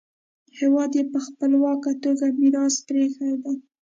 هېواد 0.59 0.91
یې 0.97 1.03
په 1.11 1.19
خپلواکه 1.27 1.91
توګه 2.03 2.25
میراث 2.39 2.75
پریښی 2.87 3.31
دی. 3.43 3.55